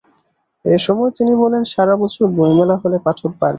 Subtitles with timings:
[0.65, 3.49] এ সময় তিনি বলেন, সারা বছর বইমেলা হলে পাঠক বাড়বে।